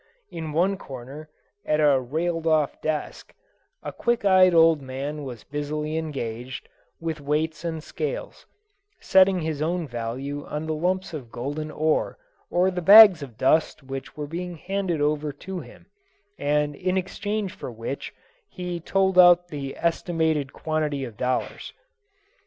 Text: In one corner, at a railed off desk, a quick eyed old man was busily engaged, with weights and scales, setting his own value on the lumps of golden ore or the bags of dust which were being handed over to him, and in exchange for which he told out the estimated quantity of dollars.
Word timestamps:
In 0.31 0.51
one 0.51 0.77
corner, 0.77 1.29
at 1.63 1.79
a 1.79 1.99
railed 1.99 2.47
off 2.47 2.81
desk, 2.81 3.35
a 3.83 3.93
quick 3.93 4.25
eyed 4.25 4.51
old 4.51 4.81
man 4.81 5.23
was 5.23 5.43
busily 5.43 5.95
engaged, 5.95 6.67
with 6.99 7.21
weights 7.21 7.63
and 7.63 7.83
scales, 7.83 8.47
setting 8.99 9.41
his 9.41 9.61
own 9.61 9.87
value 9.87 10.43
on 10.47 10.65
the 10.65 10.73
lumps 10.73 11.13
of 11.13 11.31
golden 11.31 11.69
ore 11.69 12.17
or 12.49 12.71
the 12.71 12.81
bags 12.81 13.21
of 13.21 13.37
dust 13.37 13.83
which 13.83 14.17
were 14.17 14.25
being 14.25 14.55
handed 14.57 15.01
over 15.01 15.31
to 15.33 15.59
him, 15.59 15.85
and 16.35 16.75
in 16.75 16.97
exchange 16.97 17.53
for 17.53 17.69
which 17.71 18.11
he 18.49 18.79
told 18.79 19.19
out 19.19 19.49
the 19.49 19.77
estimated 19.77 20.51
quantity 20.51 21.03
of 21.05 21.15
dollars. 21.15 21.73